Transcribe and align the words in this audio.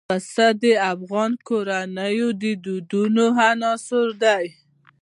پسه 0.09 0.45
د 0.61 0.63
افغان 0.93 1.31
کورنیو 1.47 2.27
د 2.41 2.43
دودونو 2.63 3.25
مهم 3.37 3.59
عنصر 3.71 4.07
دی. 4.23 4.45